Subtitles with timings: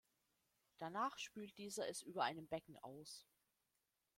[0.79, 3.27] Danach spült dieser es über einem Becken aus.